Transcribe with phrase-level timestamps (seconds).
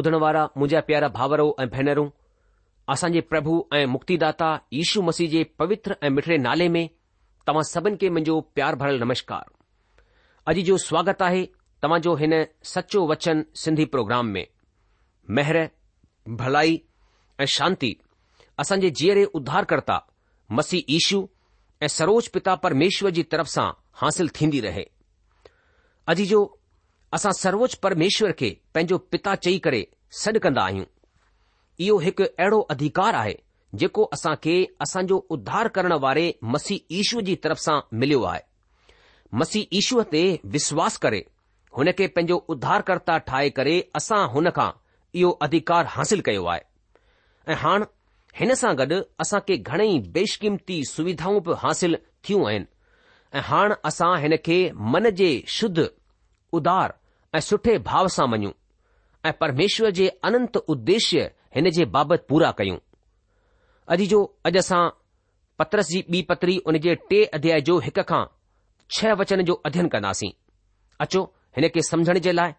[0.00, 2.08] ॿुधण वारा मुंहिंजा प्यारा भाउरो ऐं भेनरूं
[2.92, 6.86] असांजे प्रभु ऐं मुक्तिदा दाता यीशू मसीह जे पवित्र ऐं मिठड़े नाले में
[7.46, 9.44] तव्हां सभिनि खे मुंहिंजो प्यार भरियलु नमस्कार
[10.50, 11.42] अॼु जो स्वागत आहे
[11.82, 12.34] तव्हांजो हिन
[12.72, 14.44] सचो वचन सिंधी प्रोग्राम में
[15.38, 15.58] मेहर
[16.42, 16.80] भलाई
[17.40, 17.92] ऐं शांती
[18.64, 19.66] असांजे जीअरे उद्धार
[20.60, 21.20] मसीह ईशू
[21.84, 23.68] ऐं सर्वोच पिता परमेश्वर जी तरफ़ सां
[24.04, 24.86] हासिल थींदी रहे
[27.14, 29.82] असां सर्वोच परमेश्वर खे पंहिंजो पिता चई करे
[30.20, 30.84] सॾु कंदा आहियूं
[31.86, 33.34] इहो हिकु अहिड़ो अधिकार आहे
[33.82, 34.54] जेको असां खे
[34.86, 36.24] असांजो उद्धार करण वारे
[36.56, 38.42] मसीह ईशूअ जी तरफ़ सां मिलियो आहे
[39.42, 40.22] मसीह ईशव ते
[40.56, 41.22] विश्वास करे
[41.78, 44.70] हुन खे पंहिंजो उद्धारकर्ता ठाहे करे असां हुन खां
[45.22, 46.62] इहो अधिकार हासिल कयो आहे
[47.52, 47.90] ऐं हाणे
[48.40, 51.96] हिन सां गॾु असां खे घणेई बेशकीमती सुविधाऊं बि हासिल
[52.28, 54.60] थियूं आहिनि ऐं हाणे असां हिन खे
[54.94, 55.88] मन जे शुद्ध
[56.58, 56.98] उधार
[57.34, 58.50] ऐं सुठे भाव सां मञूं
[59.28, 62.76] ऐं परमेश्वर जे अनंत उद्देश्य हिन जे बाबति पूरा कयूं
[63.94, 64.80] अॼु जो अॼु असां
[65.60, 68.24] पत्रस जी ॿी पत्री उन जे टे अध्याय जो हिक खां
[68.96, 70.30] छह वचन जो अध्यन कंदासीं
[71.04, 71.22] अचो
[71.56, 72.52] हिन खे समझण जे लाइ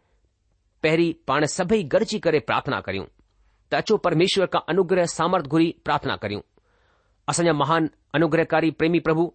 [0.84, 6.16] पहिरीं पाण सभई गॾिजी करे प्रार्थना करियूं त अचो परमेश्वर खां अनुग्रह सामर्थ घुरी प्रार्थना
[6.24, 6.42] करियूं
[7.30, 7.90] असांजा महान
[8.20, 9.32] अनुग्रहकारी प्रेमी प्रभु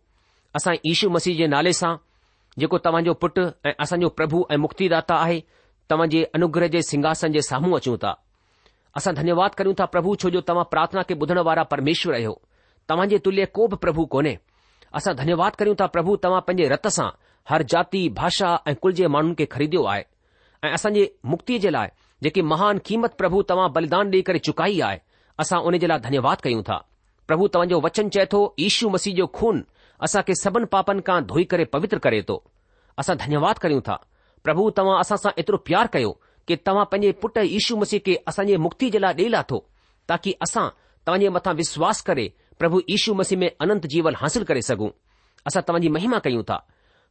[0.57, 1.95] असां ईशू मसीह जे नाले सां
[2.59, 5.41] जेको तव्हांजो पुटु ऐं असांजो प्रभु ऐं मुक्तिदाता दाता आहे
[5.91, 8.13] तव्हां जे अनुग्रह जे सिंघासन जे साम्हूं अचूं था
[8.97, 12.33] असां धन्यवाद कयूं था प्रभु छो जो तव्हां प्रार्थना के ॿुधण वारा परमेश्वर आहियो
[12.89, 14.37] तव्हां जे तुल्य को बि प्रभु कोन्हे
[15.01, 17.09] असां धन्यवाद करियूं था प्रभु तव्हां पंहिंजे रत सां
[17.51, 20.03] हर जाती भाषा ऐं कुल जे माण्हुनि खे खरीद्यो आहे
[20.65, 21.05] ऐ असां जे
[21.35, 21.89] मुक्ति जे लाइ
[22.27, 24.99] जेकी महान क़ीमत प्रभु तव्हां बलिदान ॾेई करे चुकाई आहे
[25.45, 26.81] असां उन जे लाइ धन्यवाद कयूं था
[27.29, 29.65] प्रभु तव्हांजो वचन चए थो ईशू मसीह जो खून
[30.05, 32.43] असां के सभ पापन खां धोई करे पवित्र करे थो
[32.99, 33.97] असां धन्यवाद कयूं था
[34.45, 36.11] प्रभु तव्हां असां सां एतिरो प्यार कयो
[36.49, 39.59] कि तव्हां पंहिंजे पुट यीशू मसीह खे असांजे मुक्ति जे लाइ ॾेई लाथो
[40.09, 40.69] ताकी असां
[41.07, 42.29] तव्हांजे मथां विश्वास करे
[42.59, 44.89] प्रभु यीशू मसीह में अनंत जीवन हासिल करे सघूं
[45.47, 46.57] असां तव्हांजी महिमा कयूं था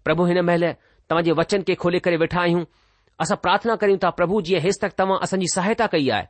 [0.05, 0.71] प्रभु हिन महिल
[1.09, 2.63] तव्हां वचन खे खोले करे वेठा आहियूं
[3.25, 6.25] असां प्रार्थना करियूं था प्रभु जीअं हेस तक तव्हां असांजी सहायता कई आहे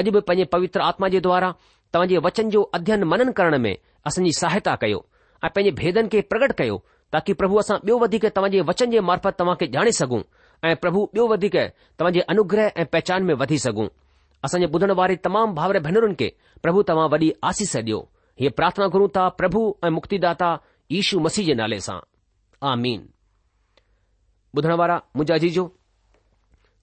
[0.00, 1.52] अॼु बि पंहिंजे पवित्र आत्मा जे द्वारा
[1.94, 3.74] तव्हांजे वचन जो अध्यन मनन करण में
[4.08, 5.02] असांजी सहायता कयो
[5.44, 6.74] ऐं पंहिंजे भेदन खे प्रगट कयो
[7.14, 10.20] ताकी प्रभु असां ॿियो वधीक तव्हांजे वचन जे मार्फत तव्हां खे ॼाणे सघूं
[10.68, 11.56] ऐं प्रभु ॿियो वधीक
[12.00, 13.86] तव्हांजे अनुग्रह ऐं पहचान में वधी सघूं
[14.44, 16.28] असांजे ॿुधण वारे तमामु भाउर भेनरुनि खे
[16.62, 17.98] प्रभु तव्हां वॾी आसीस ॾियो
[18.40, 20.50] हीअ प्रार्थना करूं था प्रभु ऐं मुक्तिदाता
[21.00, 21.98] ईशू मसीह जे नाले सां
[22.74, 23.00] आमीन
[24.56, 25.50] ॿुधण आंजा जी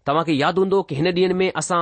[0.08, 1.82] तव्हां खे यादि हूंदो की हिन ॾींहनि में असां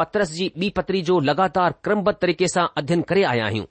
[0.00, 3.66] पत्रस जी ॿी पत्री जो लगातार क्रमबद्ध तरीक़े सां अध्ययन करे आया आहियूं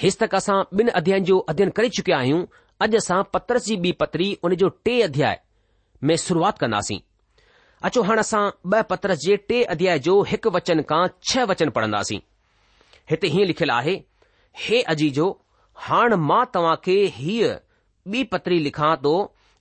[0.00, 2.44] हेसि तक असां ॿिन अध्यायन जो अध्ययन करे चुकिया आहियूं
[2.84, 5.40] अॼु असां पत्रस जी ॿी पत्री उन जो टे अध्याय
[6.08, 6.98] में शुरुआत कंदासीं
[7.88, 8.44] अचो हाणे असां
[8.76, 12.18] ॿ पतरस जे टे अध्याय जो हिकु वचन खां छह वचन पढ़ंदासीं
[13.10, 13.94] हिते हीअं लिखियलु आहे
[14.64, 15.26] हे अजीजो
[15.86, 17.52] हाणे मां तव्हां खे हीअ
[18.14, 19.14] ॿी पत्री लिखां थो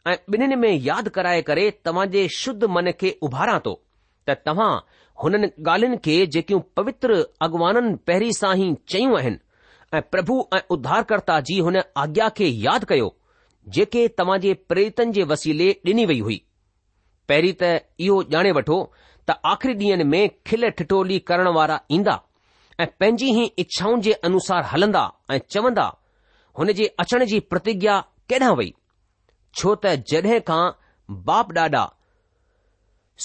[0.08, 3.74] ऐं ॿिन्हिनि में यादि कराए करे तव्हां जे शुद्ध मन खे उभारां थो
[4.28, 4.72] त तव्हां
[5.24, 9.38] हुननि ॻाल्हियुनि खे जेकियूं पवित्र अॻवाननि पहिरीं सां ई चयूं आहिनि
[9.94, 13.08] ऐं प्रभु ऐं उद्धारकर्ता जी हुन आज्ञा खे यादि कयो
[13.78, 16.38] जेके तव्हां जे प्रेतन जे वसीले ॾिनी वई हुई
[17.30, 17.72] पहिरीं त
[18.06, 18.78] इहो ॼाणे वठो
[19.30, 22.14] त आख़िरी ॾींहनि में खिल ठिठोली करण वारा ईंदा
[22.80, 25.04] ऐं पंहिंजी ई इच्छाउनि जे अनुसार हलंदा
[25.36, 25.88] ऐं चवंदा
[26.60, 28.00] हुन जे अचण जी प्रतिज्ञा
[28.34, 28.74] केॾां वई
[29.60, 30.62] छो त जड॒हिं खां
[31.32, 31.84] बाप ॾाॾा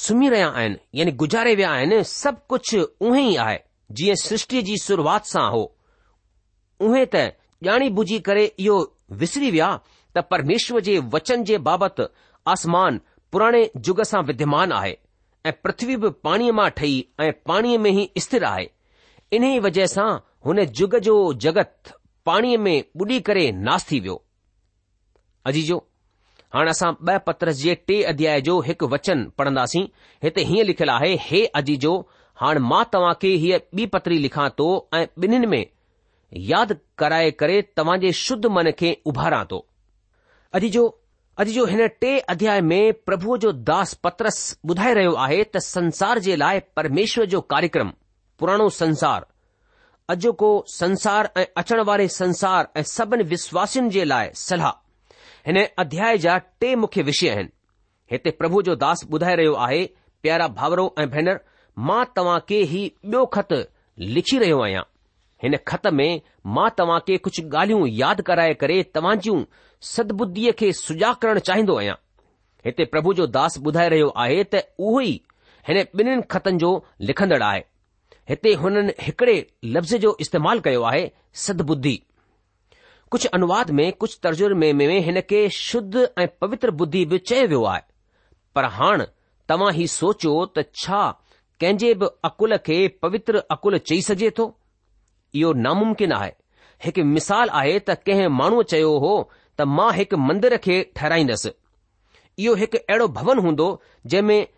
[0.03, 3.59] सुम्ही रहिया आहिनि यानी गुजारे विया आहिनि सभु कुझु उहे ई आहे
[4.03, 5.65] जीअं सृष्टि जी शुरूआति सां हो
[6.85, 7.31] उहे त
[7.71, 8.79] ॼाणी बुझी करे इहो
[9.21, 9.69] विसरी विया
[10.17, 12.05] त परमेश्वर जे वचन जे बाबति
[12.55, 12.99] आसमान
[13.33, 14.93] पुराणे जुग सां विद्यमान आहे
[15.47, 18.67] ऐं पृथ्वी बि पाणीअ मां ठही ऐं पाणीअ में ई स्थिर आहे
[19.39, 20.09] इन ई वजह सां
[20.49, 21.17] हुन जुग जो
[21.47, 21.93] जगत
[22.31, 24.17] पाणीअ में ॿुॾी करे नास थी वियो
[25.51, 25.79] अजीजो
[26.55, 29.85] हाणे असां ॿ पत्रस जे टे अध्याय जो हिकु वचन पढ़ंदासीं
[30.25, 31.95] हिते हीअं लिखियलु आहे हे अजीजो
[32.43, 34.69] हाणे मां तव्हां खे हीअ ॿी पत्री लिखां थो
[35.01, 35.65] ऐं ॿिन्हिनि में
[36.35, 39.59] याद कराए करे तव्हां जे शुद्ध मन खे उभारा थो
[40.55, 40.83] अॼु जो
[41.41, 44.39] अॼु जो हिन टे अध्याय में प्रभुअ जो दास पत्रस
[44.71, 47.93] ॿुधाए रहियो आहे त संसार जे लाइ परमेश्वर जो कार्यक्रम
[48.39, 49.27] पुराणो संसार
[50.15, 54.71] अॼोको संसार ऐं अचण वारे संसार ऐं सभिनी विश्वासियुनि जे लाइ सलाह
[55.47, 57.51] हिन अध्याय जा टे मुख्य विषय आहिनि
[58.13, 59.85] हिते प्रभु जो दास ॿुधाए रहियो आहे
[60.23, 61.41] प्यारा भाउरो ऐं भेनर
[61.89, 63.53] मां तव्हां खे ही ॿियो ख़त
[64.17, 64.83] लिखी रहियो आहियां
[65.43, 66.21] हिन ख़त में
[66.57, 69.43] मां तव्हां खे कुझु ॻाल्हियूं यादि कराए करे तव्हां जूं
[69.93, 71.97] सदबुद्धीअ खे सुजाॻ करणु चाहींदो आहियां
[72.67, 75.13] हिते प्रभु जो दास ॿुधाए रहियो आहे त उहो ई
[75.69, 76.71] हिन ॿिन्हिनि ख़तनि जो
[77.11, 77.61] लिखंदड़ आहे
[78.31, 79.37] हिते हुननि हिकड़े
[79.77, 81.05] लफ़्ज़ जो इस्तेमालु कयो आहे
[81.45, 81.95] सदबुद्धि
[83.15, 87.65] कुझु अनुवाद में कुझु तर्जुर्मे में हिन खे शुद्ध ऐं पवित्र बुद्धी बि चयो वियो
[87.75, 87.83] आहे
[88.55, 89.05] पर हाणु
[89.51, 91.03] तव्हां ही सोचियो त छा
[91.63, 94.55] कंहिंजे बि अकुल खे पवित्र अकुल चई सघे थो
[95.39, 96.33] इहो नामुमकिन आहे
[96.85, 99.13] हिकु मिसाल आहे त कंहिं माण्हूअ चयो हो
[99.59, 101.51] त मां हिकु मंदर खे ठहिराईंदसि
[102.45, 103.69] इहो हिकु अहिड़ो भवन हूंदो
[104.13, 104.49] जंहिंमें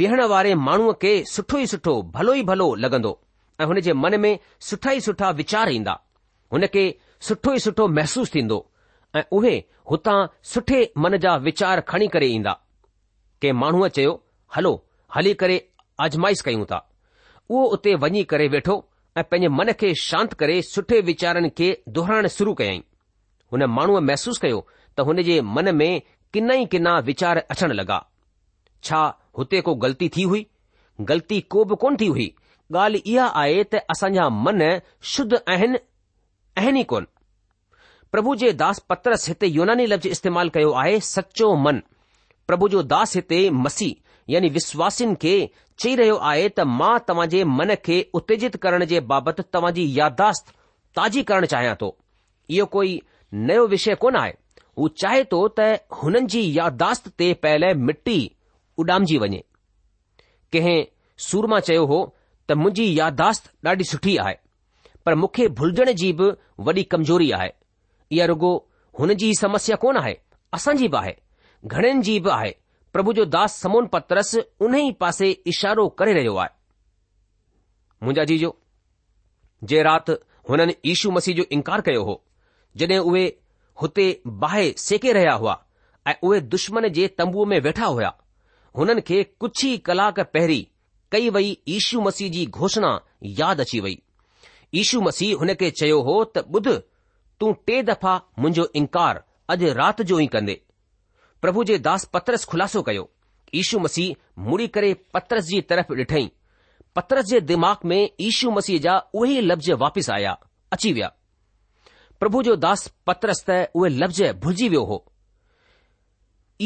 [0.00, 3.12] विहण वारे माण्हूअ खे सुठो ई सुठो भलो ई भलो लॻंदो
[3.60, 4.32] ऐं हुन जे मन में
[4.68, 5.94] सुठा ई सुठा वीचार ईंदा
[6.54, 6.84] हुन खे
[7.28, 8.58] सुठो ई सुठो महसूसु थींदो
[9.16, 9.54] ऐं उहे
[9.90, 10.18] हुतां
[10.54, 12.56] सुठे मन जा वीचार खणी करे ईंदा
[13.42, 14.12] के माण्हूअ चयो
[14.56, 14.74] हलो
[15.16, 15.56] हली करे
[16.08, 16.78] आज़माइश कयूं था
[17.50, 18.76] उहो उते वञी करे वेठो
[19.18, 22.80] ऐं पंहिंजे मन खे शांत करे सुठे वीचारनि खे दोहराइण शुरू कयाईं
[23.52, 24.60] हुन माण्हूअ महसूस कयो
[24.98, 27.98] त हुन जे मन में किना ई किना वीचार अचण लॻा
[28.88, 29.00] छा
[29.38, 30.44] हुते को ग़लती थी हुई
[31.08, 32.30] ग़लती को बि कोन थी हुई
[32.76, 34.62] ॻाल्हि इहा आहे त असांजा मन
[35.14, 35.78] शुद्ध आहिनि
[36.58, 37.06] आहिनि ई कोन
[38.12, 41.80] प्रभु जे दास पत्रस हिते यूनानी लफ़्ज़ इस्तेमालु कयो आहे सचो मन
[42.48, 43.94] प्रभु जो दास हिते मसीह
[44.30, 45.34] यानी विश्वासिनि खे
[45.82, 49.84] चई रहियो आहे त मां तव्हां जे मन खे उत्तेजित करण जे बाबति तव्हां जी
[49.98, 50.48] यादाश्त
[51.00, 51.90] ताज़ी करणु चाहियां थो
[52.56, 52.96] इहो कोई
[53.50, 54.32] नयो विषय कोन आहे
[54.80, 55.60] हू चाहे थो त
[56.02, 58.16] हुननि जी यादाश्त ते पहले मिटी
[58.84, 59.42] उॾामजी वञे
[60.56, 60.76] कंहिं
[61.28, 62.00] सूर मां चयो हो
[62.48, 64.34] त मुंहिंजी यादाश्त ॾाढी सुठी आहे
[65.06, 66.30] पर मूंखे भुलजण जी बि
[66.70, 67.48] वॾी कमजोरी आहे
[68.18, 68.52] इहा रुगो
[69.00, 70.14] हुन जी समस्या कोन आहे
[70.60, 71.12] असांजी बि आहे
[71.74, 72.52] घणनि जी बि आहे
[72.96, 74.30] પ્રભુ જો દાસ સમુન પત્રસ
[74.66, 76.50] ઉને પાસે ઈશારો કરે રહ્યો આ
[78.06, 78.50] મુજા જીજો
[79.68, 80.08] જે રાત
[80.48, 82.14] હુનન ઈશુ મસી જો ઇનકાર કયો હો
[82.76, 83.24] જડે ઓવે
[83.80, 84.06] હોતે
[84.42, 85.58] બાહે સેકે રયા હુઆ
[86.08, 88.20] આ ઓવે દુશ્મન જે તંબુ મે બેઠા હોયા
[88.76, 90.64] હુનન કે કુછી કલાક પહેરી
[91.12, 92.98] કઈ વઈ ઈશુ મસીજી ઘોષણા
[93.40, 94.02] યાદ અચી વઈ
[94.72, 96.66] ઈશુ મસી હુનકે ચયો હો ત બુદ
[97.38, 99.16] તું ટે દફા મુંજો ઇનકાર
[99.52, 100.62] અજે રાત જોઈ કંદે
[101.40, 103.04] પ્રભુ જે દાસ પત્રસ ખુલાસો ગયો
[103.58, 104.16] ઈશુ મસીહ
[104.48, 106.30] મુડી કરે પત્રસજી તરફ લઠાઈ
[106.96, 110.40] પત્રસ જે દિમાગ મે ઈશુ મસીહ જા ઓહી લબ્જ વાપિસ આયા
[110.74, 111.14] અચી વ્યા
[112.20, 114.98] પ્રભુ જો દાસ પત્રસ તે ઓ લબ્જ ભુજી વયો હો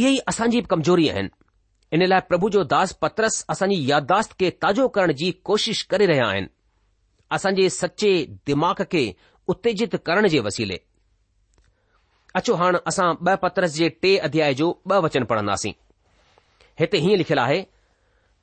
[0.03, 1.31] યહી અસાનજીબ કમજોરી હૈન
[1.95, 6.47] ઇનેલા પ્રભુ જો દાસ પત્રસ અસાન યાદાસ્ત કે તાજો કરણ જી કોશિશ કરે રહ્યા હૈન
[7.37, 8.13] અસાન જે સચ્ચે
[8.47, 9.03] દિમાગ કે
[9.49, 10.77] ઉત્તેજિત કરણ જે વસિલે
[12.39, 15.71] अचो हाणे असां ब पत्रस जे टे अध्याय जो ब वचन पढ़ंदासीं
[16.81, 17.63] हिते हीअं लिखियलु आहे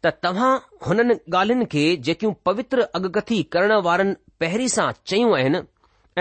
[0.03, 0.49] त तव्हां
[0.87, 4.13] हुननि ॻाल्हियुनि खे जेकियूं पवित्र अगकथी करण वारनि
[4.43, 5.59] पहिरीं सां चयूं आहिनि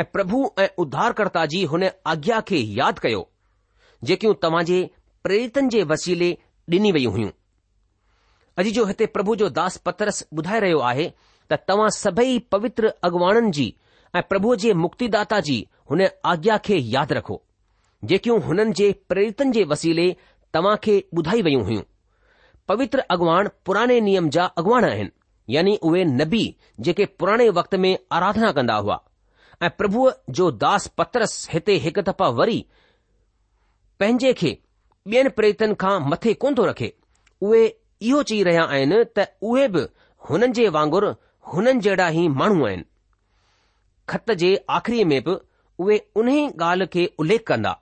[0.01, 3.23] ऐं प्रभु ऐं उद्धारकर्ता जी हुन आज्ञा खे यादि कयो
[4.11, 4.79] जेकियूं तव्हां जे
[5.29, 6.31] प्रेरितनि जे वसीले
[6.75, 7.31] ॾिनी वयूं हुयूं
[8.61, 11.09] अॼु जो हिते प्रभु जो दास पत्रस ॿुधाए रहियो आहे
[11.51, 13.67] त तव्हां सभई पवित्र अॻुवाणन जी
[14.17, 15.59] ऐं प्रभु जे मुक्तिदाता जी
[15.91, 17.41] हुन आज्ञा खे यादि रखो
[18.05, 20.07] जेकियूं हुननि जे प्रेरितनि जे वसीले
[20.55, 21.83] तव्हां खे ॿुधाई वयूं हुयूं
[22.69, 25.11] पवित्र अॻुवाण पुराणे नियम जा अॻुवाण आहिनि
[25.55, 26.41] यानी उहे नबी
[26.87, 28.99] जेके पुराणे वक़्त में आराधना कंदा हुआ
[29.63, 32.59] ऐं प्रभुअ जो दास पत्रस हिते हिकु दफ़ा वरी
[34.01, 34.51] पंहिंजे खे
[35.13, 36.93] ॿियनि प्ररतन खां मथे कोन थो रखे
[37.49, 37.65] उहे
[38.11, 39.87] इहो चई रहिया आहिनि त उहे बि
[40.31, 41.09] हुननि जे वांगुर
[41.53, 42.85] हुननि जहिड़ा ई माण्हू आहिनि
[44.11, 45.39] खत जे आख़री में बि
[45.85, 47.75] उहे उन्ही ॻाल्हि खे उल्लेख कंदा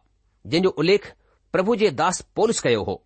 [0.46, 1.12] जंहिंजो उल्लेख
[1.52, 3.02] प्रभु जे दास पोलिस कयो हो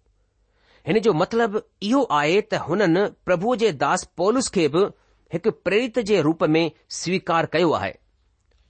[0.89, 1.55] हिन जो मतिलब
[1.89, 4.83] इहो आहे त हुननि प्रभु जे दास पोलिस खे बि
[5.33, 6.63] हिकु प्रेरित जे रूप में
[7.01, 7.93] स्वीकार कयो आहे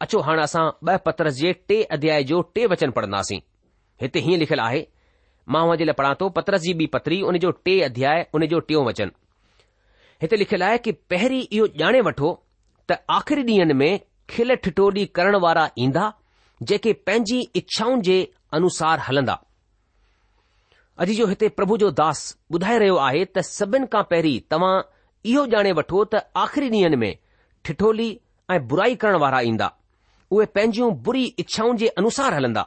[0.06, 3.38] अचो हाणे असां ब पत्रस जे टे अध्याय जो टे वचन पढ़ंदासीं
[4.02, 4.82] हिते हीअं लिखियलु आहे
[5.54, 8.46] मां हुन जे लाइ पढ़ा थो पत्रस जी ॿी पत्री उन जो टे अध्याय उन
[8.52, 9.10] जो टियों वचन
[10.22, 12.32] हिते लिखियलु आहे कि पहिरीं इहो ॼाणे वठो
[12.90, 13.90] त आख़िरी ॾींहनि में
[14.32, 16.06] खिल ठिटोली करण वारा ईंदा
[16.70, 18.18] जेके पंहिंजी इच्छाउनि जे
[18.56, 19.32] अनुसार हलंदा
[21.04, 22.20] अॼु जो हिते प्रभु जो दास
[22.52, 24.74] ॿुधाए रहियो आहे त सभिनि खां पहिरीं तव्हां
[25.32, 27.10] इहो ॼाणे वठो त आख़िरी ॾींहनि में
[27.64, 28.08] ठिठोली
[28.54, 29.68] ऐं बुराई करण वारा ईंदा
[30.32, 32.62] उहे पंहिंजियूं बुरी इच्छाउनि जे अनुसार हलंदा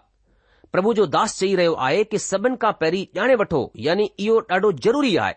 [0.76, 4.72] प्रभु जो दास चई रहियो आहे कि सभिनि खां पहिरीं ॼाणे वठो यानी इहो ॾाढो
[4.88, 5.36] ज़रूरी आहे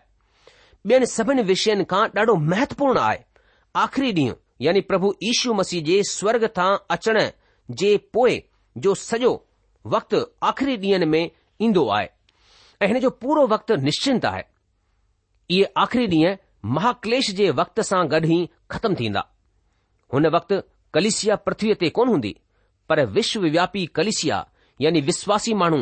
[0.91, 3.17] ॿियनि सभिनि विषयनि खां ॾाढो महत्वपूर्ण आहे
[3.85, 4.35] आख़िरी ॾींहुं
[4.67, 7.21] यानी प्रभु यीशू मसीह जे स्वर्ग तां अचण
[7.83, 8.41] जे पोइ
[8.85, 9.33] जो सॼो
[9.93, 11.29] वक्तु आखिरी ॾींह में
[11.61, 12.07] ईंदो आहे
[12.81, 14.43] ऐं हिन जो पूरो वक़्तु निश्चिंत आहे
[15.55, 16.37] इहे आख़िरी ॾींहं
[16.77, 18.39] महाक्लेश जे वक़्त सां गॾु ई
[18.71, 19.23] ख़त्म थींदा
[20.13, 20.57] हुन वक़्तु
[20.97, 22.33] कलिसिया पृथ्वीअ ते कोन हूंदी
[22.89, 24.39] पर विश्वव्यापी कलिसिया
[24.85, 25.79] यानी विश्वासी माण्हू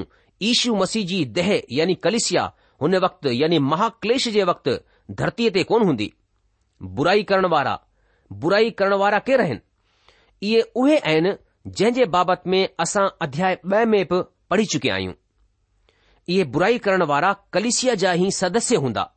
[0.50, 2.44] ईशू मसीजी देह यानी कलिसिया
[2.84, 4.76] हुन वक़्तु यानी महाक्लेश जे वक़्तु
[5.24, 6.12] धरतीअ ते कोन हूंदी
[7.00, 7.80] बुराई करण वारा
[8.44, 9.60] बुराई करण वारा केरु आहिनि
[10.52, 11.32] इहे उहे आहिनि
[11.68, 15.14] जंहिं जे बाबति में असां अध्याय ॿ में बि पढ़ी चुकिया आहियूं
[16.30, 19.10] इहे बुराई करण वारा कलिसीअ जा ई सदस्य हूंदा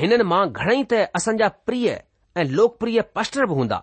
[0.00, 1.88] हिननि मां घणेई त असांजा प्रिय
[2.36, 3.82] ऐं लोकप्रिय पष्टर बि हूंदा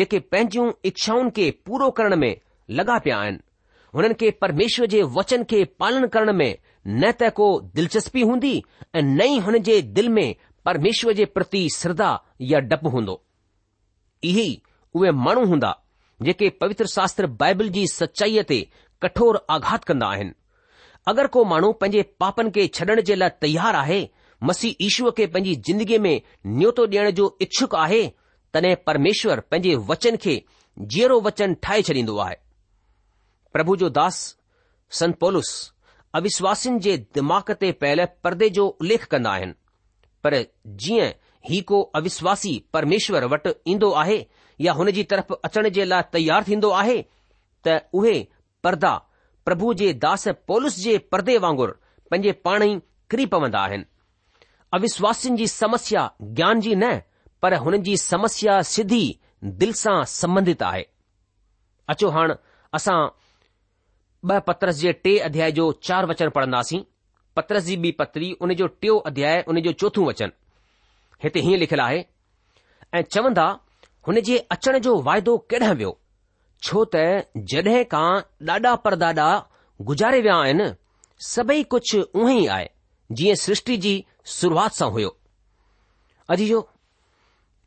[0.00, 2.34] जेके पंहिंजूं इच्छाउनि खे पूरो करण में
[2.80, 3.38] लॻा पिया आहिनि
[3.94, 6.54] हुननि खे परमेश्वर जे वचन खे पालन करण में
[7.02, 8.54] न त को दिलचस्पी हूंदी
[8.94, 10.28] ऐं न ई हुन जे दिल में
[10.64, 12.10] परमेश्वर जे प्रति श्रद्धा
[12.52, 13.20] या डपु हूंदो
[14.32, 14.46] इहे
[14.94, 15.74] उहे माण्हू हूंदा
[16.22, 18.58] जेके पवित्र शास्त्र बाइबल जी सचाईअ ते
[19.02, 20.32] कठोर आघात कंदा आहिनि
[21.12, 24.00] अगरि को माण्हू पंहिंजे पापनि खे छॾण जे लाइ तयार आहे
[24.48, 26.20] मसीह ईश्व खे पंहिंजी ज़िंदगीअ में
[26.58, 28.00] न्योतो ॾियण जो इच्छुक आहे
[28.54, 30.34] तॾहिं परमेश्वर पंहिंजे वचन खे
[30.94, 32.36] जीअरो वचन ठाहे छॾींदो आहे
[33.52, 35.50] प्रभु जो दास संत संतोलुस
[36.20, 39.52] अविश्वासिन जे दिमाग ते पयल परदे जो उल्लेख कंदा आहिनि
[40.24, 40.34] पर
[40.84, 41.08] जीअं
[41.50, 44.24] ही को अविश्वासी परमेश्वर वटि ईंदो आहे
[44.64, 47.00] या हुन जी तरफ़ अचण जे लाइ तयारु थींदो आहे
[47.66, 48.14] त उहे
[48.64, 48.92] परदा
[49.48, 51.70] प्रभु जे दास पोलिसस जे परदे वांगुर
[52.10, 52.74] पंहिंजे पाण ई
[53.10, 53.84] किरी पवंदा आहिनि
[54.78, 56.02] अविश्वासिन जी समस्या
[56.38, 56.90] ज्ञान जी न
[57.42, 59.02] पर हुननि जी समस्या सिधी
[59.62, 60.82] दिल सां संबंधित आहे
[61.92, 62.34] अचो हाणे
[62.78, 62.98] असां
[64.34, 66.80] ॿ पत्रस जे टे अध्याय जो चार वचन पढ़ंदासीं
[67.36, 70.32] पत्रस जी ॿी पत्री उन जो टियों अध्याय उन जो चोथों वचन
[71.24, 72.02] हिते हीअं लिखियलु आहे
[72.98, 73.44] ऐं चवंदा
[74.06, 75.90] हुन जे अचण जो वाइदो कॾहिं वियो
[76.66, 78.06] छो त जॾहिं खां
[78.52, 79.26] ॾाॾा परदाडा
[79.90, 80.66] गुज़ारे विया आहिनि
[81.32, 82.66] सभई कुझु उहे ई आहे
[83.20, 83.92] जीअं सृष्टि जी
[84.38, 85.10] शुरूआत सां हुयो
[86.36, 86.60] अजी जो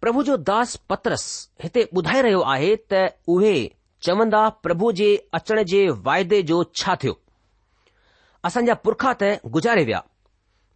[0.05, 1.23] प्रभु जो दास पत्रस
[1.63, 3.53] हिते ॿुधाए रहियो आहे त उहे
[4.07, 7.17] चवंदा प्रभु जे अचण जे वाइदे जो छा थियो
[8.49, 10.03] असांजा पुरखा त गुज़ारे विया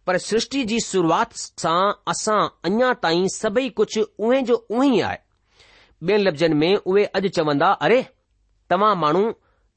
[0.08, 1.78] पर सृष्टि जी शुरूआत सां
[2.14, 2.40] असां
[2.70, 5.24] अञा ताईं सभई कुझु उहे जो उहे ई आहे
[6.04, 8.02] ॿियनि लफ़्ज़नि में उहे अॼु चवंदा अरे
[8.70, 9.22] तव्हां माण्हू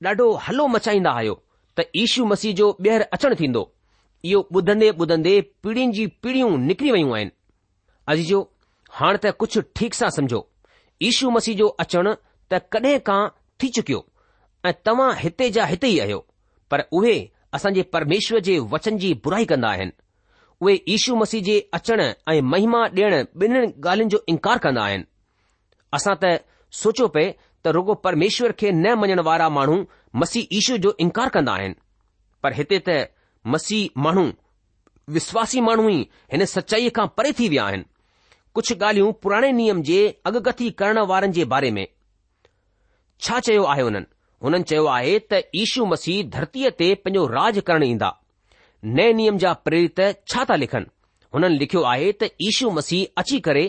[0.05, 1.33] ॾाढो हलो मचाईंदा आहियो
[1.79, 3.61] त ईशू मसीह जो ॿीहर अचणु थींदो
[4.31, 7.31] इहो ॿुधंदे ॿुधंदे पीढ़ीनि जी पीढ़ियूं निकिरी वयूं आहिनि
[8.13, 8.39] असजो
[8.99, 10.41] हाणे त कुझु ठीक सां समझो
[11.09, 12.13] ईशू मसीह जो अचणु
[12.51, 13.19] त कॾहिं खां
[13.61, 13.99] थी चुकियो
[14.67, 16.19] ऐं तव्हां हिते जा हिते ई आहियो
[16.71, 17.15] पर उहे
[17.57, 19.91] असांजे परमेश्वर जे वचन जी बुराई कंदा आहिनि
[20.61, 22.01] उहे ईशू मसीह जे अचण
[22.33, 25.03] ऐं महिमा डि॒यणु ॿिन्हिनि ॻाल्हियुनि जो इनकार कंदा आहिनि
[25.97, 26.39] असां त
[26.81, 27.25] सोचियो पए
[27.63, 29.77] त रुगो परमेश्वर खे न मञण वारा माण्हू
[30.21, 31.75] मसीह ईशू जो इनकार कंदा आहिनि
[32.43, 32.99] पर हिते त
[33.55, 34.25] मसीह माण्हू
[35.15, 35.99] विश्वासी माण्हू ई
[36.33, 37.85] हिन सचाईअ खां परे थी विया आहिनि
[38.55, 39.99] कुझु ॻाल्हियूं पुराणे नियम जे
[40.31, 41.85] अगगती करण वारनि जे बारे में
[43.25, 44.05] छा चयो आहे हुननि
[44.45, 48.11] हुननि चयो आहे त ईशू मसीह धरतीअ ते पंहिंजो राज करण ईंदा
[48.97, 49.99] नए नियम जा प्रेरित
[50.33, 50.89] छा था लिखनि
[51.35, 53.65] हुननि लिखियो आहे त ईशू मसीह अची करे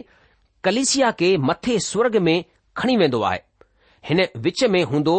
[0.64, 2.44] कलेसिया खे मथे स्वर्ग में
[2.76, 3.38] खणी वेंदो आहे
[4.08, 5.14] हिन विच में हूंदो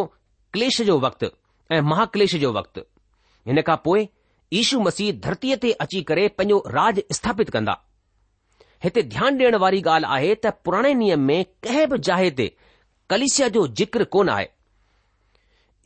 [0.53, 1.27] क्लेश जो वक्तु
[1.75, 2.81] ऐं महाक्लेश जो वक़्तु
[3.47, 4.07] हिन खां पोइ
[4.59, 7.75] ईशू मसीह धरतीअ ते अची करे पंहिंजो राज स्थापित कंदा
[8.85, 12.47] हिते ध्यानु ॾियण वारी ॻाल्हि आहे त पुराणे नियम में कंहिं बि जाइ ते
[13.13, 14.47] कलेसिया जो जिक्र कोन आहे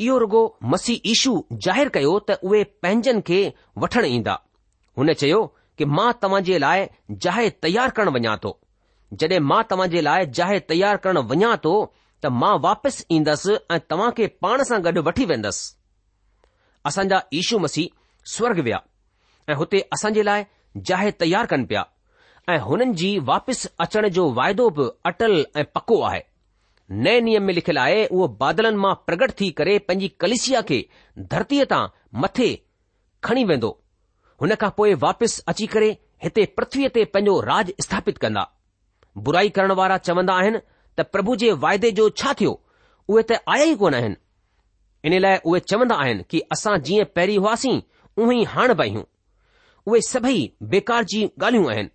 [0.05, 0.41] इहो रुगो
[0.75, 1.33] मसीह ईशू
[1.67, 3.39] जाहिरु कयो त उहे पंहिंजनि खे
[3.83, 4.35] वठण ईंदा
[4.99, 5.41] हुन चयो
[5.77, 6.87] कि मां तव्हां जे लाइ
[7.27, 8.51] जाइ तयारु करण वञा थो
[9.21, 11.73] जॾहिं मां तव्हां जे लाइ जाहे तयारु करण वञा थो
[12.21, 15.65] त मां वापसि ईंदसि ऐं तव्हां खे पाण सां गॾु वठी वेंदसि
[16.91, 17.93] असांजा ईशू मसीह
[18.35, 18.79] स्वर्ग विया
[19.49, 20.43] ऐं हुते असां जे लाइ
[20.89, 21.83] जाहे तयार कनि पिया
[22.53, 26.23] ऐं हुननि जी वापसि अचण जो वाइदो बि अटल ऐं पको आहे
[27.05, 30.79] नए नियम में लिखियलु आहे उहो बादलनि मां प्रगट थी करे पंहिंजी कलिसिया खे
[31.35, 31.83] धरतीअ तां
[32.25, 32.49] मथे
[33.29, 33.71] खणी वेंदो
[34.43, 35.91] हुन खां पोइ वापसि अची करे
[36.27, 38.43] हिते पृथ्वीअ ते पंहिंजो राज स्थापित कंदा
[39.23, 40.59] बुराई करण वारा चवंदा आहिनि
[40.97, 42.51] त प्रभु जे वाइदे जो छा थियो
[43.09, 44.21] उहे त आया ई कोन आहिनि
[45.09, 47.75] इन लाइ उहे चवंदा आहिनि कि असां जीअं पहिरीं हुआसीं
[48.17, 48.71] उहो ई हाण
[49.87, 50.39] उहे सभई
[50.73, 51.89] बेकार जी ॻाल्हियूं आहिनि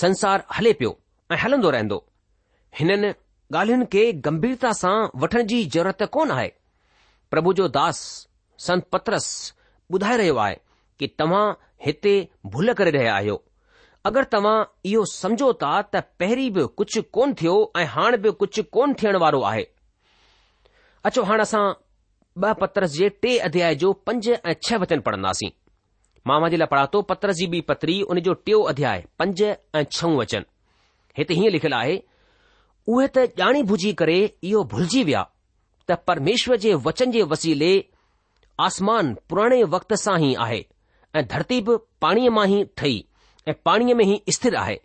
[0.00, 0.96] संसार हले पियो
[1.32, 1.98] ऐं हलंदो रहंदो
[2.78, 3.12] हिननि
[3.54, 6.50] ॻाल्हियुनि खे गंभीरता सां वठण जी ज़रूरत कोन आहे
[7.30, 8.00] प्रभु जो दास
[8.66, 9.26] संत पत्रस
[9.94, 10.56] ॿुधाए रहियो आहे
[10.98, 11.44] कि तव्हां
[11.86, 12.14] हिते
[12.54, 13.42] भुल करे रहिया आहियो
[14.06, 14.56] अगरि तव्हां
[14.88, 19.16] इहो समझो था त पहिरीं बि कुझु कोन थियो ऐं हाणे बि कुझु कोन थियण
[19.22, 19.64] वारो आहे
[21.08, 21.62] अचो हाणे असां
[22.46, 25.48] ॿ पत्रस जे टे अध्याय जो पंज ऐं छह वचन पढ़ंदासीं
[26.30, 30.16] मामा जे लाइ पढ़ातो पतरस जी ॿी पत्री उन जो टियों अध्याय पंज ऐं छऊं
[30.20, 30.42] वचन
[31.18, 31.96] हिते हीअं लिखियलु आहे
[32.94, 34.16] उहे त ॼाणी भुजी करे
[34.50, 35.24] इहो भुलिजी विया
[35.88, 37.72] त परमेश्वर जे वचन जे वसीले
[38.70, 40.62] आसमान पुराणे वक़्त सां ई आहे
[41.18, 42.96] ऐं धरती बि पाणीअ मां ई ठही
[43.48, 44.76] ऐं पाणीअ में ई स्थिर आहे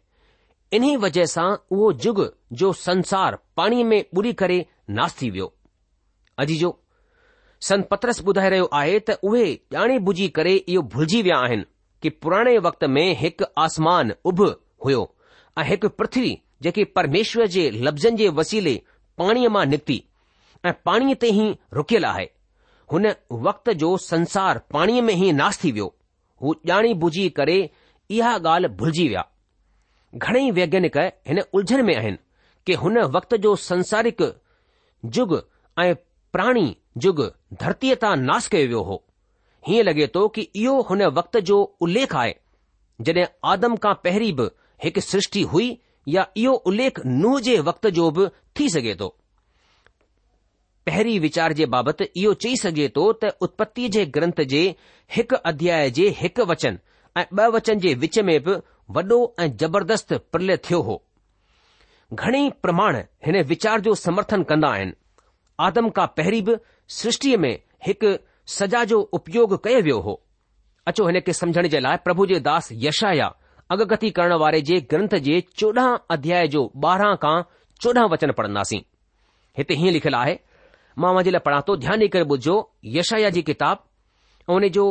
[0.73, 2.19] इन्हीअ वजह सां उहो युग
[2.59, 4.65] जो संसार पाणीअ में बुरी करे
[4.97, 5.47] नास थी वियो
[6.39, 6.77] अॼ जो
[7.69, 9.43] संत पत्रस ॿुधाए रहियो आहे त उहे
[9.75, 11.63] ॼाणे बुझी करे इहो भुलिजी विया आहिनि
[12.01, 14.41] कि पुराणे वक़्त में हिकु आसमान उभ
[14.85, 15.01] हुयो
[15.59, 16.33] ऐं हिकु पृथ्वी
[16.65, 18.75] जेकी परमेश्वर जे लफ़्ज़नि जे वसीले
[19.17, 19.99] पाणीअ मां निकिती
[20.69, 22.25] ऐं पाणीअ ते ई रुकियल आहे
[22.93, 23.07] हुन
[23.49, 25.93] वक़्त जो संसार पाणीअ में ई नास थी वियो
[26.41, 27.57] हू ॼाणी ॼाणीबुझी करे
[28.15, 29.23] इहा ॻाल्हि भुलिजी विया
[30.15, 30.97] घणेई वैज्ञानिक
[31.27, 32.17] हिन उलझन में आहिनि
[32.65, 34.21] कि हुन वक़्त जो संसारिक
[35.17, 35.33] जुग
[35.79, 35.93] ऐं
[36.35, 36.65] प्राणी
[37.03, 37.21] जुग
[37.61, 38.97] धरतीअ तां नास कयो वियो हो
[39.67, 42.35] हीअं लॻे थो कि इहो हुन वक़्त जो उल्लेख आहे
[43.07, 44.47] जड॒हिं आदम खां पहिरीं बि
[44.85, 45.69] हिकु सृष्टि हुई
[46.17, 48.27] या इहो उल्लेख नूह जे वक़्त जो बि
[48.59, 49.09] थी सघे थो
[50.89, 54.63] पहिरीं वीचार जे बाबति इहो चई सघे थो त उत्पत्ति जे ग्रंथ जे
[55.17, 56.77] हिकु अध्याय जे हिकु वचन
[57.17, 58.53] ऐं ब वचन जे विच में बि
[58.97, 61.01] वॾो ऐं जबरदस्त प्रलय थियो हो
[62.13, 62.95] घणेई प्रमाण
[63.25, 64.93] हिन वीचार जो समर्थन कंदा आहिनि
[65.65, 66.55] आदम खां पहिरीं बि
[66.99, 68.13] सृष्टिअ में हिकु
[68.53, 70.21] सजा जो उपयोग कयो वियो हो
[70.87, 73.31] अचो हिन खे समझण जे लाइ प्रभु जे दास यशाया
[73.75, 77.35] अगगती करण वारे जे ग्रंथ जे चोॾहं अध्याय जो ॿारहं खां
[77.83, 78.81] चोॾहं वचन पढ़ंदासीं
[79.57, 80.39] हिते हीअं लिखियलु आहे
[81.03, 82.57] मां वांजे लाइ पढ़ा थो ध्यानु ॾेई करे ॿुधो
[82.97, 83.83] यशाया जी किताब
[84.49, 84.87] ऐं हुन जो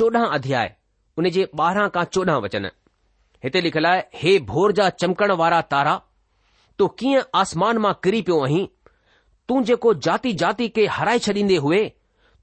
[0.00, 0.74] चोॾहं अध्याय
[1.20, 2.64] उन जे ॿारहं खां चोॾहं वचन
[3.44, 5.94] हिते लिखियलु आहे हे भोर जा चमकण वारा तारा
[6.78, 8.62] तूं कीअं आसमान मां किरी पियो आहीं
[9.48, 11.80] तूं जेको जाती जाति खे हाराए छॾींदे हुए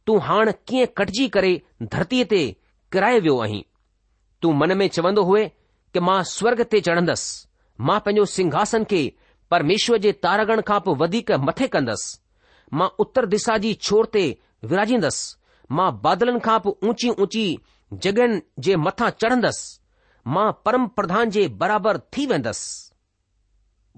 [0.06, 1.52] तूं हाणे कीअं कटिजी करे
[1.96, 2.42] धरतीअ ते
[2.96, 3.62] किराए वियो आहीं
[4.46, 5.38] तूं मन में चवंदो हो
[6.10, 9.00] मां स्वर्ग ते चढ़ंदसि मां पंहिंजो सिंघासन खे
[9.56, 14.26] परमेश्वर जे तारागण खां पोइ वधीक मथे कंदसि मां उत्तर दिशा जी छोर ते
[14.74, 17.48] विराजींदसि मां बादलनि खां पोइ ऊची ऊची
[17.94, 19.80] जगन जे मथां चढ़ंदसि
[20.34, 22.84] मां परम प्रधान जे बराबरि थी वेंदसि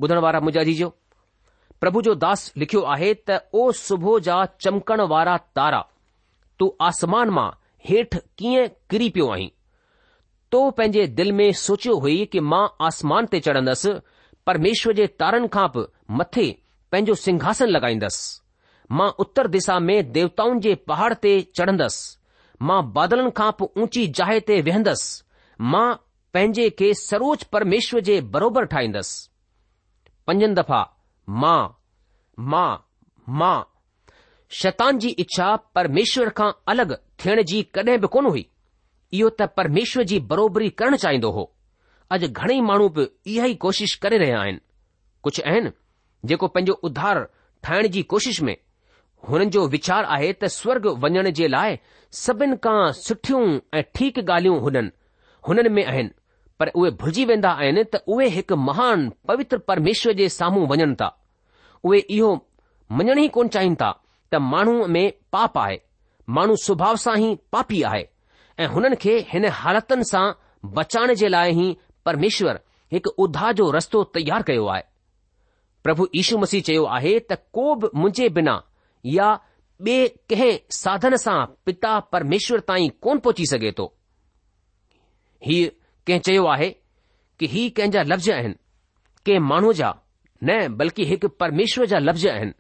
[0.04, 0.88] ॿुधण वारा मुजाजी जीजो
[1.82, 5.80] प्रभु जो दास लिखियो आहे त ओ सुबुह जा चमकण वारा तारा
[6.60, 7.50] तूं आसमान मां
[7.88, 9.50] हेठि कीअं किरी पियो आहीं
[10.52, 13.94] तो पंहिंजे दिल में सोचियो हुई की मां आसमान ते चढ़ंदसि
[14.52, 15.86] परमेश्वर जे तारनि खां बि
[16.22, 16.48] मथे
[16.92, 22.08] पंहिंजो सिंघासन लॻाईंदसि मां उत्तर दिशा में देवताउनि जे पहाड़ ते चढ़ंदसि
[22.68, 25.88] मां बादलनि खां पोइ ऊची जाइ ते वेहंदसि मां
[26.34, 29.28] पंहिंजे खे सर्वोच परमेश्वर जे बराबरि ठाहींदसि
[30.28, 30.82] पंजनि दफ़ा
[31.42, 31.62] मां
[32.52, 32.72] मां
[33.42, 33.56] मां
[34.62, 38.46] शैतान जी इच्छा परमेश्वर खां अलॻि थियण जी कॾहिं बि कोन हुई
[39.14, 41.48] इहो त परमेश्वर जी बराबरी करणु चाहींदो हो
[42.18, 44.62] अॼु घणेई माण्हू बि इहा ई कोशिशि करे रहिया आहिनि
[45.28, 45.72] कुझु आहिनि
[46.34, 47.28] जेको पंहिंजो उधार
[47.68, 48.56] ठाहिण जी कोशिश में
[49.28, 51.76] हुननि जो वीचार आहे त स्वर्ग वञण जे लाइ
[52.20, 53.42] सभिनि खां सुठियूं
[53.78, 54.90] ऐं ठीक ॻाल्हियूं हुननि
[55.48, 56.10] हुननि में आहिनि
[56.60, 61.10] पर उहे भुलिजी वेंदा आहिनि त उहे हिकु महान पवित्र परमेश्वर जे साम्हूं वञनि था
[61.86, 62.32] उहे इहो
[62.98, 63.92] मञण ई कोन चाहिनि था
[64.32, 65.04] त माण्हू में
[65.34, 65.78] पाप आहे
[66.38, 68.06] माण्हू स्वभाव सां ई पापी आहे
[68.64, 70.24] ऐं हुननि खे हिन हालतुनि सां
[70.80, 71.68] बचाइण जे लाइ ई
[72.06, 72.60] परमेश्वर
[72.94, 74.84] हिकु उदा जो रस्तो तयारु कयो आहे
[75.84, 78.60] प्रभु यीशू मसीह चयो आहे त को बि मुंहिंजे बिना
[79.06, 79.32] या
[79.88, 83.86] ॿिए कंहिं साधन सां पिता परमेश्वर ताईं कोन पहुची सघे थो
[85.48, 85.70] हीउ
[86.08, 86.70] कंहिं चयो आहे
[87.40, 88.54] की हीउ कंहिंजा लफ़्ज़ आहिनि
[89.26, 89.94] कंहिं माण्हूअ जा
[90.44, 92.52] न बल्कि हिकु परमेश्वर जा लफ़्ज़ आहिनि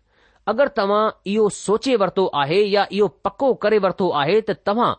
[0.52, 4.92] अगरि तव्हां इहो सोचे वरितो आहे या इहो पको करे वरितो आहे त तव्हां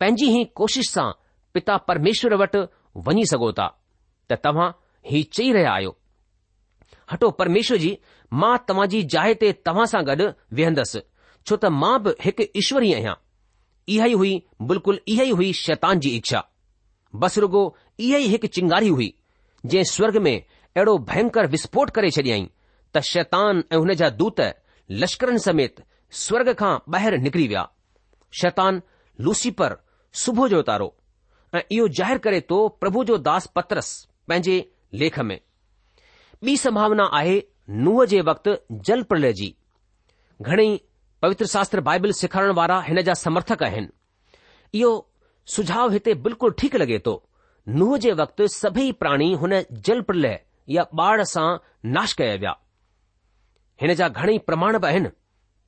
[0.00, 1.10] पंहिंजी ई कोशिश सां
[1.54, 2.62] पिता परमेश्वर वटि
[3.08, 3.66] वञी सघो था
[4.30, 4.70] त तव्हां
[5.10, 5.96] हीउ चई रहिया आहियो
[7.12, 7.98] हटो परमेश्वर जी
[8.32, 11.00] मां तव्हां जी जाइ ते तव्हां सां गॾु वेहंदसि
[11.46, 13.14] छो त मां बि हिकु ईश्वरी आहियां
[13.94, 14.32] इहो ई हुई
[14.70, 16.42] बिल्कुलु इहो ई हुई शैतान जी इच्छा
[17.22, 17.62] बसरूगो
[18.00, 19.08] इहो ई हिकु चिंगारी हुई
[19.66, 22.46] जंहिं स्वर्ग में अहिड़ो भयंकर विस्फोट करे छॾियईं
[22.96, 24.40] त शैतान ऐं हुन जा दूत
[25.02, 25.82] लश्करनि समेत
[26.26, 27.68] स्वर्ग खां ॿाहिरि निकिरी विया
[28.40, 28.82] शैतान
[29.28, 29.76] लूसीपर
[30.24, 30.94] सुबुह जो उतारो
[31.54, 33.90] ऐं इहो ज़ाहिरु करे थो प्रभु जो दास पत्रस
[34.28, 34.58] पंहिंजे
[35.04, 35.38] लेख में
[36.46, 37.38] ॿी संभावना आहे
[37.84, 38.56] नूह जे वक़्तु
[38.88, 39.54] जल प्रलय जी
[40.42, 40.80] घणेई
[41.22, 44.92] पवित्र शास्त्र बाइबल सेखारण वारा हिन जा समर्थक आहिनि इहो
[45.54, 47.14] सुझाव हिते बिल्कुलु ठीकु लॻे थो
[47.80, 50.38] नूह जे वक़्तु सभई प्राणी हुन जल प्रलय
[50.76, 51.48] या ॿाड़ सां
[51.94, 52.52] नाश कया विया
[53.82, 55.08] हिन जा घणेई प्रमाण बि आहिनि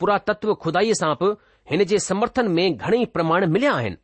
[0.01, 1.31] पुरातत्व खुदाईअ सां बि
[1.73, 3.97] हिन जे समर्थन में घणेई प्रमाण मिलिया आहिनि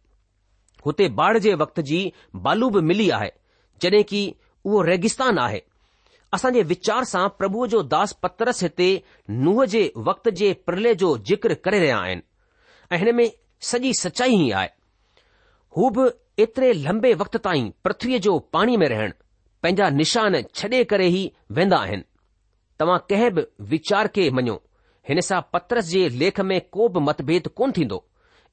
[0.86, 2.00] हुते बाढ़ जे वक़्त जी
[2.48, 3.30] बालू बि मिली आहे
[3.84, 4.22] जॾहिं की
[4.64, 5.62] उहो रेगिस्तान आहे
[6.36, 8.86] असां जे विचार सां प्रभुअ जो दास पत्रस हिते
[9.44, 12.22] नुंहं जे वक़्त जे प्रलय जो जिक्र करे रहिया आहिनि
[12.92, 13.28] ऐं हिन में
[13.68, 14.68] सॼी सचाई ई आहे
[15.78, 16.04] हू बि
[16.44, 19.12] एतिरे लंबे वक़्त ताईं पृथ्वीअ जो पाणी में रहण
[19.62, 21.22] पंहिंजा निशान छॾे करे ई
[21.60, 22.04] वेंदा आहिनि
[22.80, 24.58] तव्हां कंहिं बि वीचार के मञो
[25.30, 27.98] सां पत्रस जे लेख में को बि मतभेद कोन थींदो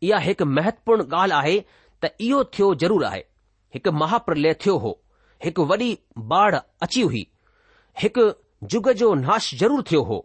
[0.07, 1.59] इहा हिकु महत्वपूर्ण ॻाल्हि आहे
[2.05, 3.21] त इहो थियो ज़रूरु आहे
[3.77, 4.93] हिकु महाप्रलय थियो हो
[5.47, 5.89] हिकु वॾी
[6.33, 6.55] बाढ़
[6.87, 7.23] अची हुई
[8.01, 8.23] हिकु
[8.71, 10.17] जुग जो नाश जरूर थियो हो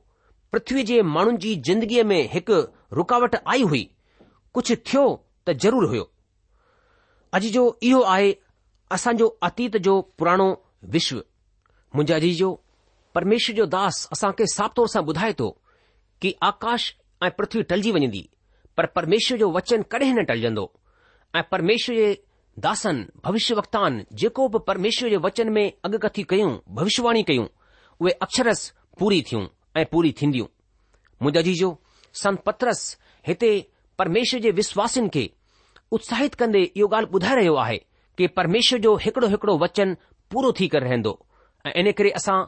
[0.52, 2.60] पृथ्वी जे माण्हुनि जी जिंदगीअ में हिकु
[2.98, 3.82] रुकावट आई हुई
[4.54, 5.04] कुझु थियो
[5.46, 6.04] त ज़रूर हुयो
[7.38, 8.32] अॼु जो इहो आहे
[8.96, 10.48] असांजो अतीत जो पुराणो
[10.94, 11.22] विश्व
[11.96, 12.50] मुजा अजी जो
[13.14, 15.48] परमेश्वर जो दास असां खे साफ़ तौर सां ॿुधाए थो
[16.22, 16.82] कि आकाश
[17.22, 18.28] ऐं पृथ्वी टलजी वञंदी
[18.76, 20.64] पर परमेश्वर जो वचन कॾहिं न टलजंदो
[21.36, 22.08] ऐं परमेश्वर जे
[22.66, 27.46] दासनि भविष्य वक्तान जेको बि परमेश्वर जे वचन में अॻकथी कयूं भविष्यवाणी कयूं
[28.00, 28.60] उहे अक्षरस
[28.98, 29.44] पूरी थियूं
[29.80, 30.46] ऐं पूरी थींदियूं
[31.22, 31.76] मुंहिंजा जीजो
[32.22, 32.80] संत पत्रस
[33.26, 33.50] हिते
[33.98, 35.24] परमेश्वर जे विश्वासिन खे
[35.98, 37.76] उत्साहित कंदे इहो ॻाल्हि ॿुधाए रहियो आहे
[38.18, 39.94] कि परमेश्वर जो हिकड़ो हिकड़ो वचन
[40.32, 41.18] पूरो थी करे रहंदो
[41.66, 42.38] ऐं इन करे असां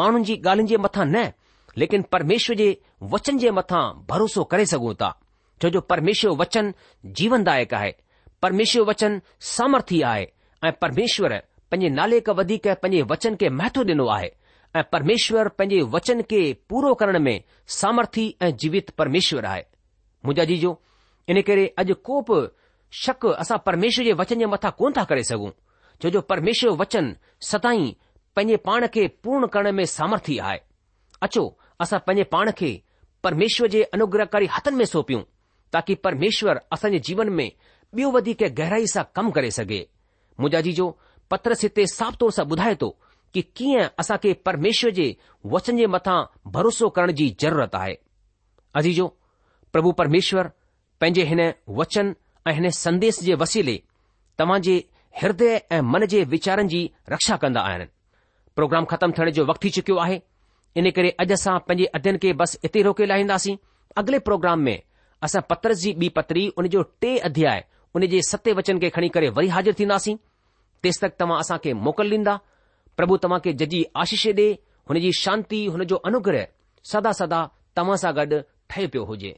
[0.00, 1.30] माण्हुनि जी ॻाल्हियुनि जे मथां न
[1.80, 2.68] लेकिन परमेश्वर जे
[3.12, 5.10] वचन जे मथां भरोसो करे सघूं था
[5.62, 6.72] छो जो परमेश्वर वचन
[7.20, 7.92] जीवनदायक आहे
[8.42, 9.20] परमेश्वर वचन
[9.56, 10.26] सामर्थी आहे
[10.64, 11.36] ऐं परमेश्वर
[11.70, 14.30] पंहिंजे नाले खां वधीक पंहिंजे वचन खे महत्व ॾिनो आहे
[14.78, 17.36] ऐं परमेश्वर पंहिंजे वचन खे पूरो करण में
[17.80, 19.62] सामर्थी ऐं जीवित परमेश्वर आहे
[20.24, 20.72] मुंहिंजा जीजो
[21.32, 22.40] इन करे अॼु को बि
[23.04, 25.50] शक असां परमेश्वर जे वचन जे मथां कोन था करे सघूं
[26.02, 27.14] छो जो परमेश्वर वचन
[27.52, 27.88] सदाई
[28.36, 30.58] पंहिंजे पाण खे पूर्ण करण में सामर्थी आहे
[31.26, 31.44] अचो
[31.86, 32.70] असां पंहिंजे पाण खे
[33.24, 35.22] परमेश्वर जे अनुग्रहकारी हथनि में सौंपियूं
[35.72, 37.50] ताकी परमेश्वर असांजे जीवन में
[37.96, 39.80] ॿियो वधीक गहराई सां कमु करे सघे
[40.40, 40.86] मुंहिंजा जीजो
[41.30, 42.88] पत्र सिते साफ़ तौर सां ॿुधाए थो
[43.36, 45.06] कि कीअं असां खे परमेश्वर जे
[45.54, 46.20] वचन जे मथां
[46.52, 47.94] भरोसो करण जी ज़रूरत आहे
[48.78, 49.06] अज़ीजो
[49.72, 50.48] प्रभु परमेश्वर
[51.00, 51.40] पंहिंजे हिन
[51.80, 52.12] वचन
[52.46, 53.74] ऐं हिन संदेश जे वसीले
[54.38, 54.76] तव्हां जे
[55.22, 56.80] हृदय ऐं मन जे वीचारनि जी
[57.14, 57.86] रक्षा कंदा आहिनि
[58.56, 60.18] प्रोग्राम ख़तमु थियण जो वक़्तु थी चुकियो आहे
[60.80, 63.56] इन करे अॼु असां पंहिंजे अध्यन खे बसि इते रोके लाहींदासीं
[64.02, 64.78] अॻिले प्रोग्राम में
[65.28, 67.64] असां पत्र जी ॿी पत्री उन जो टे अध्याय
[67.96, 70.16] उन जे सते वचन खे खणी करे वरी हाज़िर थींदासीं
[70.82, 72.38] तेसि तक तव्हां असां खे मोकल ॾींदा
[72.98, 74.44] પ્રભુ તમાકે જજી આશીષ દે
[74.92, 76.44] હનેજી શાંતિ હને જો અનુગ્રહ
[76.90, 77.44] સદા સદા
[77.78, 78.34] તમાસા ગડ
[78.70, 79.32] ઠેપ્યો હોજે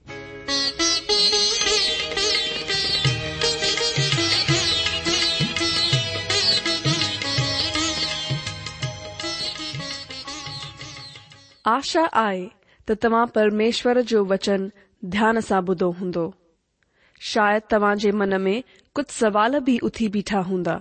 [11.75, 12.49] આશા આય
[12.87, 14.63] તો તમા પરમેશ્વર જો વચન
[15.13, 16.25] ધ્યાન સાબુદો હોંદો
[17.31, 18.55] શાયદ તવાજે મનમે
[18.95, 20.81] કત સવાલ ભી ઉઠી બેઠા હોંદા